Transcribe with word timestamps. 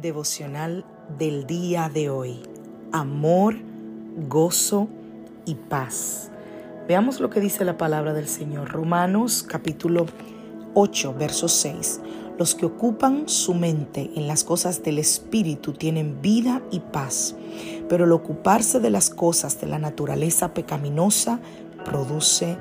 Devocional 0.00 0.84
del 1.18 1.46
día 1.46 1.90
de 1.92 2.10
hoy. 2.10 2.40
Amor, 2.92 3.56
gozo 4.28 4.88
y 5.44 5.54
paz. 5.54 6.30
Veamos 6.88 7.20
lo 7.20 7.30
que 7.30 7.40
dice 7.40 7.64
la 7.64 7.76
palabra 7.76 8.12
del 8.14 8.26
Señor. 8.26 8.70
Romanos 8.70 9.44
capítulo 9.46 10.06
8, 10.74 11.14
verso 11.18 11.48
6. 11.48 12.00
Los 12.38 12.54
que 12.54 12.66
ocupan 12.66 13.28
su 13.28 13.54
mente 13.54 14.10
en 14.16 14.26
las 14.26 14.44
cosas 14.44 14.82
del 14.82 14.98
Espíritu 14.98 15.74
tienen 15.74 16.22
vida 16.22 16.62
y 16.70 16.80
paz, 16.80 17.36
pero 17.88 18.04
el 18.04 18.12
ocuparse 18.12 18.80
de 18.80 18.90
las 18.90 19.10
cosas 19.10 19.60
de 19.60 19.66
la 19.66 19.78
naturaleza 19.78 20.54
pecaminosa 20.54 21.38
produce 21.84 22.56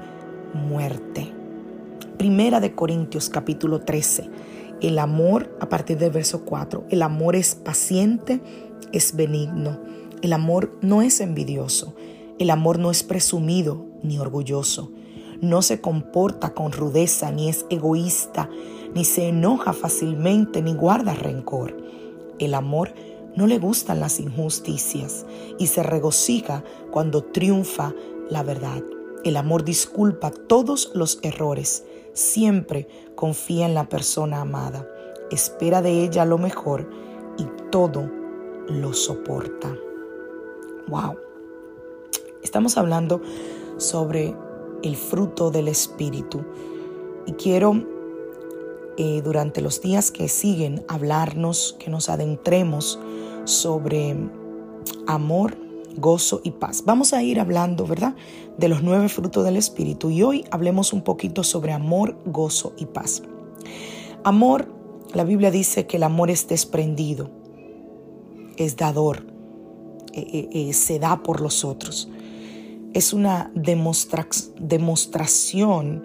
muerte. 0.54 1.32
Primera 2.18 2.60
de 2.60 2.76
Corintios 2.76 3.30
capítulo 3.30 3.80
13 3.80 4.30
el 4.82 5.00
amor, 5.00 5.56
a 5.60 5.70
partir 5.70 5.98
del 5.98 6.12
verso 6.12 6.46
4, 6.46 6.86
el 6.90 7.02
amor 7.02 7.36
es 7.36 7.56
paciente, 7.56 8.42
es 8.92 9.16
benigno. 9.16 9.80
El 10.22 10.34
amor 10.34 10.78
no 10.82 11.02
es 11.02 11.22
envidioso. 11.22 11.96
El 12.40 12.50
amor 12.50 12.80
no 12.80 12.92
es 12.92 13.04
presumido 13.04 13.86
ni 14.04 14.20
orgulloso. 14.20 14.92
No 15.42 15.62
se 15.62 15.82
comporta 15.82 16.54
con 16.54 16.72
rudeza, 16.72 17.32
ni 17.32 17.50
es 17.50 17.66
egoísta, 17.70 18.50
ni 18.94 19.06
se 19.06 19.30
enoja 19.30 19.74
fácilmente, 19.74 20.62
ni 20.62 20.74
guarda 20.74 21.14
rencor. 21.14 21.78
El 22.40 22.54
amor 22.54 22.94
no 23.36 23.48
le 23.48 23.60
gustan 23.60 24.00
las 24.00 24.20
injusticias 24.20 25.26
y 25.58 25.68
se 25.68 25.84
regocija 25.84 26.64
cuando 26.92 27.24
triunfa 27.24 27.94
la 28.30 28.44
verdad. 28.44 28.84
El 29.24 29.38
amor 29.38 29.64
disculpa 29.64 30.32
todos 30.32 30.92
los 30.94 31.20
errores, 31.24 31.84
siempre 32.20 32.88
confía 33.16 33.66
en 33.66 33.74
la 33.74 33.88
persona 33.90 34.42
amada, 34.42 34.88
espera 35.32 35.82
de 35.82 36.04
ella 36.04 36.26
lo 36.26 36.38
mejor 36.38 36.90
y 37.38 37.46
todo 37.72 38.10
lo 38.68 38.94
soporta. 38.94 39.76
Wow. 40.88 41.18
Estamos 42.44 42.78
hablando 42.78 43.22
sobre 43.78 44.36
el 44.84 44.96
fruto 44.96 45.52
del 45.52 45.68
Espíritu 45.68 46.44
y 47.26 47.34
quiero 47.34 47.84
eh, 48.98 49.22
durante 49.24 49.62
los 49.62 49.82
días 49.82 50.12
que 50.12 50.28
siguen 50.28 50.84
hablarnos, 50.88 51.76
que 51.80 51.90
nos 51.90 52.10
adentremos 52.10 53.00
sobre 53.46 54.16
amor, 55.08 55.56
gozo 56.00 56.42
y 56.44 56.52
paz. 56.52 56.84
Vamos 56.86 57.14
a 57.14 57.24
ir 57.24 57.40
hablando, 57.40 57.86
¿verdad? 57.86 58.16
De 58.58 58.68
los 58.68 58.84
nueve 58.84 59.10
frutos 59.10 59.46
del 59.46 59.58
Espíritu 59.58 60.10
y 60.10 60.24
hoy 60.24 60.46
hablemos 60.52 60.94
un 60.94 61.02
poquito 61.02 61.44
sobre 61.44 61.72
amor, 61.72 62.18
gozo 62.26 62.74
y 62.78 62.86
paz. 62.86 63.24
Amor, 64.24 64.68
la 65.14 65.24
Biblia 65.24 65.52
dice 65.52 65.88
que 65.88 65.98
el 65.98 66.04
amor 66.04 66.30
es 66.30 66.48
desprendido, 66.48 67.32
es 68.58 68.78
dador, 68.78 69.26
eh, 70.14 70.28
eh, 70.34 70.50
eh, 70.52 70.74
se 70.74 71.00
da 71.00 71.24
por 71.24 71.42
los 71.42 71.64
otros. 71.64 72.10
Es 72.94 73.14
una 73.14 73.52
demostración 73.56 76.04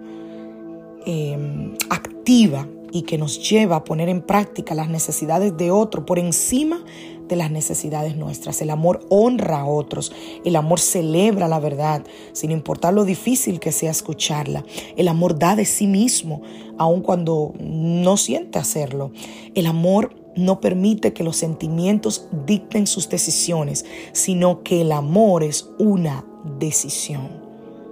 em, 1.06 1.74
activa 1.90 2.66
y 2.94 3.02
que 3.02 3.18
nos 3.18 3.50
lleva 3.50 3.74
a 3.74 3.84
poner 3.84 4.08
en 4.08 4.22
práctica 4.22 4.72
las 4.72 4.88
necesidades 4.88 5.56
de 5.56 5.72
otro 5.72 6.06
por 6.06 6.20
encima 6.20 6.84
de 7.26 7.34
las 7.34 7.50
necesidades 7.50 8.16
nuestras. 8.16 8.62
El 8.62 8.70
amor 8.70 9.04
honra 9.08 9.62
a 9.62 9.66
otros. 9.66 10.12
El 10.44 10.54
amor 10.54 10.78
celebra 10.78 11.48
la 11.48 11.58
verdad, 11.58 12.04
sin 12.32 12.52
importar 12.52 12.94
lo 12.94 13.04
difícil 13.04 13.58
que 13.58 13.72
sea 13.72 13.90
escucharla. 13.90 14.64
El 14.96 15.08
amor 15.08 15.36
da 15.40 15.56
de 15.56 15.64
sí 15.64 15.88
mismo, 15.88 16.42
aun 16.78 17.00
cuando 17.00 17.52
no 17.58 18.16
siente 18.16 18.60
hacerlo. 18.60 19.10
El 19.56 19.66
amor 19.66 20.14
no 20.36 20.60
permite 20.60 21.12
que 21.12 21.24
los 21.24 21.36
sentimientos 21.36 22.28
dicten 22.46 22.86
sus 22.86 23.08
decisiones, 23.08 23.84
sino 24.12 24.62
que 24.62 24.82
el 24.82 24.92
amor 24.92 25.42
es 25.42 25.68
una 25.80 26.24
decisión. 26.60 27.42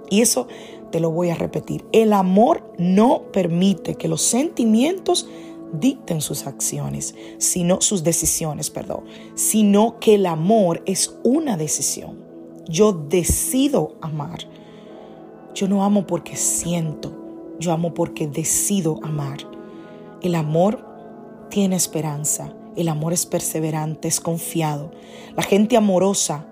Y 0.09 0.21
eso 0.21 0.47
te 0.93 0.99
lo 0.99 1.09
voy 1.09 1.31
a 1.31 1.35
repetir. 1.35 1.83
El 1.91 2.13
amor 2.13 2.71
no 2.77 3.23
permite 3.33 3.95
que 3.95 4.07
los 4.07 4.21
sentimientos 4.21 5.27
dicten 5.71 6.21
sus 6.21 6.45
acciones, 6.45 7.15
sino 7.39 7.81
sus 7.81 8.03
decisiones, 8.03 8.69
perdón, 8.69 9.05
sino 9.33 9.97
que 9.99 10.13
el 10.13 10.27
amor 10.27 10.83
es 10.85 11.17
una 11.23 11.57
decisión. 11.57 12.19
Yo 12.69 12.93
decido 12.93 13.95
amar. 14.01 14.41
Yo 15.55 15.67
no 15.67 15.83
amo 15.83 16.05
porque 16.05 16.35
siento, 16.35 17.11
yo 17.59 17.71
amo 17.71 17.95
porque 17.95 18.27
decido 18.27 18.99
amar. 19.01 19.39
El 20.21 20.35
amor 20.35 20.85
tiene 21.49 21.75
esperanza, 21.75 22.53
el 22.75 22.87
amor 22.87 23.13
es 23.13 23.25
perseverante, 23.25 24.07
es 24.07 24.19
confiado. 24.19 24.91
La 25.35 25.41
gente 25.41 25.75
amorosa 25.75 26.45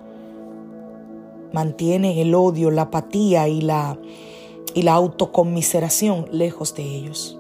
mantiene 1.54 2.20
el 2.24 2.34
odio, 2.34 2.72
la 2.72 2.84
apatía 2.84 3.48
y 3.48 3.62
la, 3.62 4.00
y 4.74 4.84
la 4.84 4.94
autoconmiseración 4.94 6.28
lejos 6.32 6.76
de 6.76 6.84
ellos. 6.84 7.38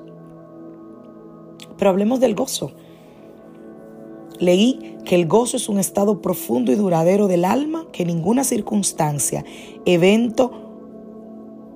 Pero 1.78 1.90
hablemos 1.90 2.20
del 2.20 2.36
gozo. 2.36 2.72
Leí 4.40 4.98
que 5.06 5.16
el 5.16 5.28
gozo 5.28 5.58
es 5.58 5.70
un 5.70 5.80
estado 5.80 6.22
profundo 6.22 6.72
y 6.72 6.76
duradero 6.76 7.28
del 7.28 7.46
alma 7.46 7.88
que 7.92 8.06
ninguna 8.06 8.44
circunstancia, 8.44 9.46
evento 9.86 10.52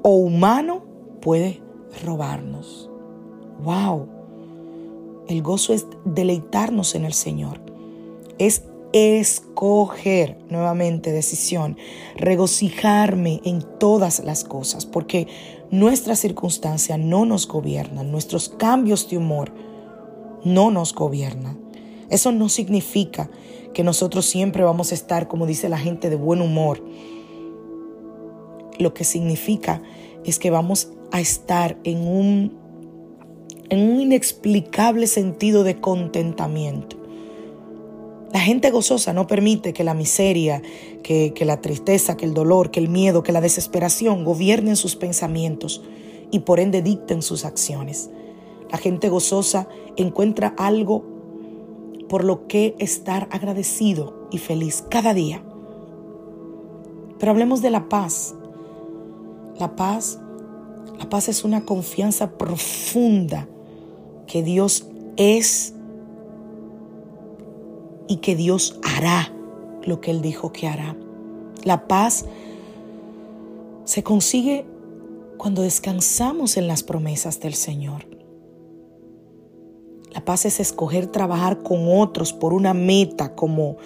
o 0.02 0.18
humano 0.18 0.84
puede 1.22 1.62
robarnos. 2.04 2.90
¡Wow! 3.64 4.08
El 5.28 5.42
gozo 5.42 5.74
es 5.74 5.88
deleitarnos 6.06 6.96
en 6.96 7.06
el 7.06 7.14
Señor. 7.14 7.60
Es 8.38 8.64
escoger 8.96 10.38
nuevamente 10.50 11.12
decisión, 11.12 11.76
regocijarme 12.16 13.42
en 13.44 13.62
todas 13.78 14.24
las 14.24 14.46
cosas, 14.46 14.86
porque 14.86 15.28
nuestras 15.70 16.20
circunstancias 16.20 16.98
no 16.98 17.26
nos 17.26 17.46
gobiernan, 17.46 18.10
nuestros 18.10 18.48
cambios 18.48 19.10
de 19.10 19.18
humor 19.18 19.52
no 20.46 20.72
nos 20.72 20.96
gobierna. 20.96 21.58
Eso 22.10 22.32
no 22.32 22.48
significa 22.48 23.30
que 23.74 23.84
nosotros 23.84 24.28
siempre 24.28 24.64
vamos 24.64 24.94
a 24.94 24.96
estar, 24.96 25.28
como 25.28 25.46
dice 25.46 25.68
la 25.68 25.78
gente, 25.78 26.10
de 26.10 26.16
buen 26.16 26.40
humor. 26.40 26.82
Lo 28.80 28.94
que 28.94 29.04
significa 29.04 29.82
es 30.24 30.40
que 30.40 30.52
vamos 30.52 30.88
a 31.12 31.20
estar 31.20 31.78
en 31.84 32.08
un, 32.08 32.58
en 33.68 33.90
un 33.90 34.00
inexplicable 34.00 35.08
sentido 35.08 35.66
de 35.66 35.82
contentamiento. 35.82 37.05
La 38.36 38.42
gente 38.42 38.70
gozosa 38.70 39.14
no 39.14 39.28
permite 39.28 39.72
que 39.72 39.86
la 39.86 39.94
miseria, 39.94 40.62
que, 41.04 41.34
la 41.46 41.62
tristeza, 41.62 42.18
que 42.18 42.26
el 42.26 42.34
dolor, 42.34 42.70
que 42.70 42.82
el 42.82 42.90
miedo, 42.90 43.24
que 43.24 43.32
la 43.32 43.40
desesperación 43.40 44.26
gobiernen 44.26 44.76
sus 44.76 44.98
pensamientos 44.98 45.82
y 46.32 46.40
por 46.40 46.60
ende 46.60 46.82
dicten 46.82 47.22
sus 47.22 47.46
acciones. 47.46 48.10
La 48.70 48.78
gente 48.78 49.08
gozosa 49.08 49.70
encuentra 49.96 50.54
algo 50.58 51.06
por 52.10 52.26
lo 52.26 52.46
que 52.46 52.76
estar 52.78 53.30
agradecido 53.32 54.28
y 54.32 54.38
feliz 54.38 54.84
cada 54.90 55.14
día. 55.14 55.42
Pero 57.18 57.32
hablemos 57.32 57.62
de 57.62 57.70
la 57.70 57.88
paz. 57.88 58.36
La 59.58 59.78
paz, 59.78 60.20
la 61.00 61.08
paz 61.10 61.30
es 61.30 61.46
una 61.46 61.64
confianza 61.64 62.38
profunda 62.38 63.48
que 64.28 64.44
Dios 64.44 64.88
es 65.16 65.74
y 68.08 68.18
que 68.18 68.36
Dios 68.36 68.80
hará 68.84 69.32
lo 69.84 70.02
que 70.02 70.12
Él 70.12 70.22
dijo 70.22 70.52
que 70.52 70.68
hará. 70.68 70.96
La 71.64 71.88
paz 71.88 72.26
se 73.86 74.04
consigue 74.04 74.66
cuando 75.38 75.62
descansamos 75.62 76.58
en 76.58 76.68
las 76.68 76.84
promesas 76.84 77.40
del 77.40 77.54
Señor. 77.54 78.08
La 80.14 80.24
paz 80.24 80.46
es 80.46 80.60
escoger 80.60 81.08
trabajar 81.08 81.62
con 81.62 81.88
otros 81.90 82.34
por 82.34 82.54
una 82.54 82.74
meta, 82.74 83.36
como, 83.36 83.78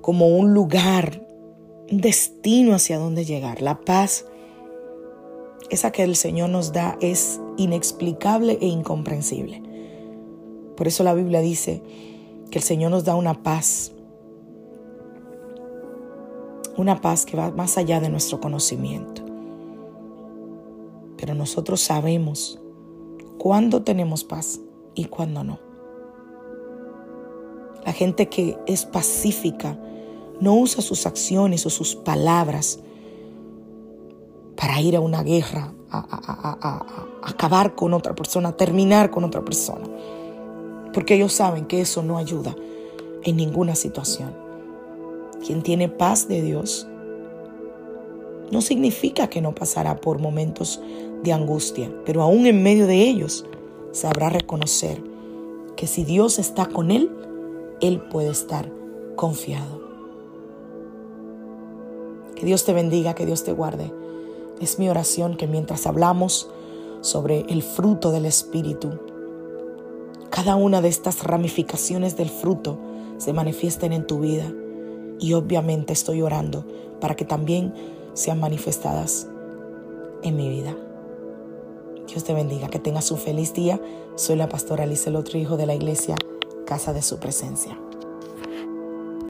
como 0.00 0.28
un 0.28 0.54
lugar, 0.54 1.26
un 1.90 2.00
destino 2.00 2.74
hacia 2.74 2.98
donde 2.98 3.24
llegar. 3.24 3.60
La 3.60 3.80
paz, 3.80 4.24
esa 5.68 5.92
que 5.92 6.02
el 6.02 6.16
Señor 6.16 6.48
nos 6.48 6.72
da, 6.72 6.96
es 7.00 7.38
inexplicable 7.58 8.58
e 8.60 8.66
incomprensible. 8.66 9.62
Por 10.74 10.88
eso 10.88 11.04
la 11.04 11.14
Biblia 11.14 11.40
dice 11.40 11.82
que 12.54 12.58
el 12.60 12.64
Señor 12.64 12.92
nos 12.92 13.02
da 13.02 13.16
una 13.16 13.42
paz, 13.42 13.90
una 16.76 17.00
paz 17.00 17.26
que 17.26 17.36
va 17.36 17.50
más 17.50 17.76
allá 17.78 17.98
de 17.98 18.08
nuestro 18.08 18.40
conocimiento. 18.40 19.22
Pero 21.16 21.34
nosotros 21.34 21.80
sabemos 21.80 22.60
cuándo 23.38 23.82
tenemos 23.82 24.22
paz 24.22 24.60
y 24.94 25.06
cuándo 25.06 25.42
no. 25.42 25.58
La 27.84 27.92
gente 27.92 28.28
que 28.28 28.56
es 28.68 28.84
pacífica 28.84 29.76
no 30.38 30.54
usa 30.54 30.80
sus 30.80 31.06
acciones 31.06 31.66
o 31.66 31.70
sus 31.70 31.96
palabras 31.96 32.78
para 34.54 34.80
ir 34.80 34.94
a 34.94 35.00
una 35.00 35.24
guerra, 35.24 35.72
a, 35.90 37.08
acabar 37.20 37.74
con 37.74 37.94
otra 37.94 38.14
persona, 38.14 38.50
a 38.50 38.56
terminar 38.56 39.10
con 39.10 39.24
otra 39.24 39.44
persona. 39.44 39.88
Porque 40.94 41.16
ellos 41.16 41.32
saben 41.32 41.66
que 41.66 41.80
eso 41.80 42.02
no 42.02 42.16
ayuda 42.16 42.54
en 43.24 43.36
ninguna 43.36 43.74
situación. 43.74 44.32
Quien 45.44 45.62
tiene 45.62 45.88
paz 45.88 46.28
de 46.28 46.40
Dios 46.40 46.86
no 48.50 48.62
significa 48.62 49.28
que 49.28 49.40
no 49.42 49.54
pasará 49.54 50.00
por 50.00 50.20
momentos 50.20 50.80
de 51.22 51.32
angustia, 51.32 51.90
pero 52.06 52.22
aún 52.22 52.46
en 52.46 52.62
medio 52.62 52.86
de 52.86 53.02
ellos 53.02 53.44
sabrá 53.92 54.28
reconocer 54.28 55.02
que 55.76 55.86
si 55.86 56.04
Dios 56.04 56.38
está 56.38 56.66
con 56.66 56.90
él, 56.90 57.10
él 57.80 58.00
puede 58.00 58.30
estar 58.30 58.70
confiado. 59.16 59.82
Que 62.36 62.46
Dios 62.46 62.64
te 62.64 62.72
bendiga, 62.72 63.14
que 63.14 63.26
Dios 63.26 63.44
te 63.44 63.52
guarde. 63.52 63.92
Es 64.60 64.78
mi 64.78 64.88
oración 64.88 65.36
que 65.36 65.46
mientras 65.46 65.86
hablamos 65.86 66.48
sobre 67.00 67.40
el 67.48 67.62
fruto 67.62 68.12
del 68.12 68.26
Espíritu, 68.26 68.98
cada 70.44 70.56
una 70.56 70.82
de 70.82 70.88
estas 70.88 71.24
ramificaciones 71.24 72.18
del 72.18 72.28
fruto 72.28 72.78
se 73.16 73.32
manifiesten 73.32 73.94
en 73.94 74.06
tu 74.06 74.20
vida. 74.20 74.44
Y 75.18 75.32
obviamente 75.32 75.94
estoy 75.94 76.20
orando 76.20 76.66
para 77.00 77.14
que 77.14 77.24
también 77.24 77.72
sean 78.12 78.40
manifestadas 78.40 79.26
en 80.22 80.36
mi 80.36 80.50
vida. 80.50 80.76
Dios 82.08 82.24
te 82.24 82.34
bendiga, 82.34 82.68
que 82.68 82.78
tengas 82.78 83.10
un 83.10 83.16
feliz 83.16 83.54
día. 83.54 83.80
Soy 84.16 84.36
la 84.36 84.50
pastora 84.50 84.84
Alice, 84.84 85.08
el 85.08 85.16
otro 85.16 85.38
hijo 85.38 85.56
de 85.56 85.64
la 85.64 85.74
iglesia, 85.74 86.16
Casa 86.66 86.92
de 86.92 87.00
Su 87.00 87.18
Presencia. 87.18 87.78